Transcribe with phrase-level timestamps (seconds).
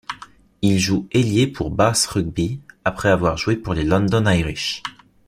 [0.63, 4.81] Il joue ailier pour Bath Rugby, après avoir joué pour les London Irish.